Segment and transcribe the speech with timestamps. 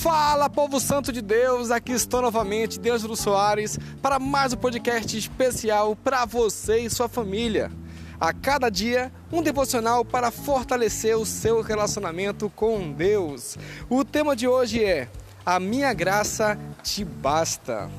[0.00, 1.70] Fala, povo santo de Deus!
[1.70, 7.06] Aqui estou novamente, Deus do Soares, para mais um podcast especial para você e sua
[7.06, 7.70] família.
[8.18, 13.58] A cada dia, um devocional para fortalecer o seu relacionamento com Deus.
[13.90, 15.06] O tema de hoje é:
[15.44, 17.90] A minha graça te basta.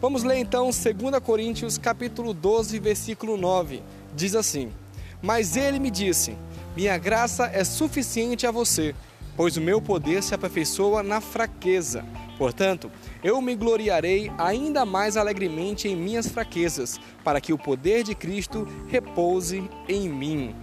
[0.00, 0.84] Vamos ler então 2
[1.20, 3.82] Coríntios capítulo 12, versículo 9.
[4.14, 4.72] Diz assim:
[5.20, 6.38] Mas ele me disse:
[6.76, 8.94] Minha graça é suficiente a você
[9.36, 12.04] pois o meu poder se aperfeiçoa na fraqueza.
[12.38, 12.90] Portanto,
[13.22, 18.66] eu me gloriarei ainda mais alegremente em minhas fraquezas, para que o poder de Cristo
[18.88, 20.54] repouse em mim.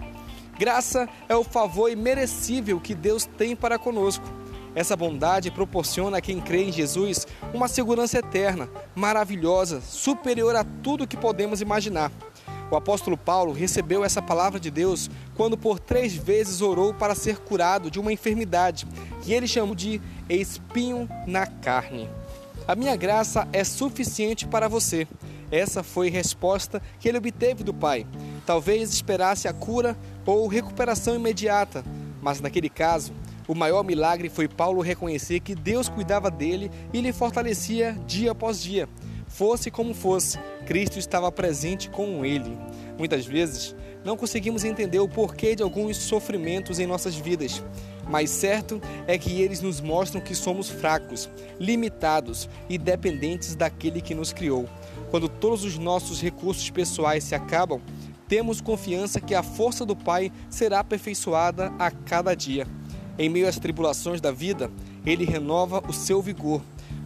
[0.57, 4.25] Graça é o favor imerecível que Deus tem para conosco.
[4.73, 11.07] Essa bondade proporciona a quem crê em Jesus uma segurança eterna, maravilhosa, superior a tudo
[11.07, 12.11] que podemos imaginar.
[12.71, 17.37] O apóstolo Paulo recebeu essa palavra de Deus quando por três vezes orou para ser
[17.39, 18.87] curado de uma enfermidade
[19.21, 22.09] que ele chamou de espinho na carne.
[22.65, 25.05] A minha graça é suficiente para você.
[25.51, 28.07] Essa foi a resposta que ele obteve do Pai.
[28.45, 31.83] Talvez esperasse a cura ou recuperação imediata,
[32.21, 33.11] mas naquele caso,
[33.49, 38.63] o maior milagre foi Paulo reconhecer que Deus cuidava dele e lhe fortalecia dia após
[38.63, 38.87] dia.
[39.31, 42.57] Fosse como fosse, Cristo estava presente com ele.
[42.97, 47.63] Muitas vezes, não conseguimos entender o porquê de alguns sofrimentos em nossas vidas,
[48.09, 54.13] mas certo é que eles nos mostram que somos fracos, limitados e dependentes daquele que
[54.13, 54.67] nos criou.
[55.09, 57.81] Quando todos os nossos recursos pessoais se acabam,
[58.27, 62.67] temos confiança que a força do Pai será aperfeiçoada a cada dia.
[63.17, 64.69] Em meio às tribulações da vida,
[65.05, 66.61] ele renova o seu vigor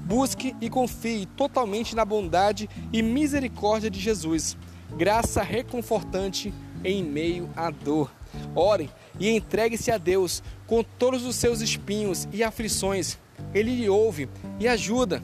[0.06, 4.56] Busque e confie totalmente na bondade e misericórdia de Jesus.
[4.95, 6.53] Graça reconfortante
[6.84, 8.12] em meio à dor.
[8.53, 8.89] Ore
[9.20, 13.17] e entregue-se a Deus com todos os seus espinhos e aflições.
[13.52, 15.23] Ele lhe ouve e ajuda.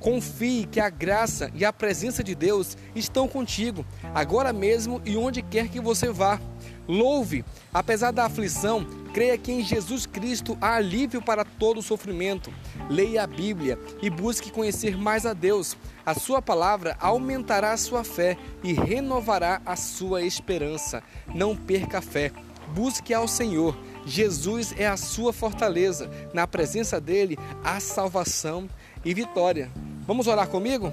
[0.00, 5.42] Confie que a graça e a presença de Deus estão contigo, agora mesmo e onde
[5.42, 6.40] quer que você vá.
[6.88, 12.52] Louve, apesar da aflição, creia que em Jesus Cristo há alívio para todo o sofrimento.
[12.88, 15.76] Leia a Bíblia e busque conhecer mais a Deus.
[16.04, 21.02] A sua palavra aumentará a sua fé e renovará a sua esperança.
[21.34, 22.32] Não perca a fé.
[22.74, 23.76] Busque ao Senhor.
[24.06, 26.10] Jesus é a sua fortaleza.
[26.32, 28.68] Na presença dele há salvação
[29.04, 29.70] e vitória.
[30.06, 30.92] Vamos orar comigo?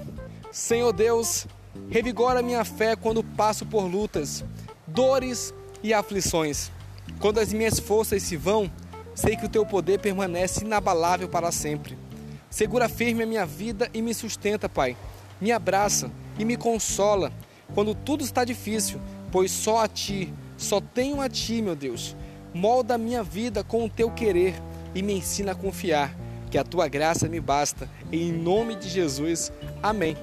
[0.52, 1.46] Senhor Deus,
[1.88, 4.44] revigora minha fé quando passo por lutas,
[4.86, 6.70] dores e aflições.
[7.20, 8.70] Quando as minhas forças se vão,
[9.14, 11.96] sei que o teu poder permanece inabalável para sempre.
[12.48, 14.96] Segura firme a minha vida e me sustenta, Pai.
[15.38, 17.30] Me abraça e me consola
[17.74, 18.98] quando tudo está difícil,
[19.30, 22.16] pois só a ti, só tenho a ti, meu Deus.
[22.54, 24.54] Molda a minha vida com o teu querer
[24.94, 26.16] e me ensina a confiar,
[26.50, 27.88] que a tua graça me basta.
[28.10, 29.52] Em nome de Jesus.
[29.82, 30.16] Amém.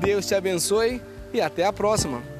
[0.00, 1.00] Deus te abençoe
[1.32, 2.35] e até a próxima.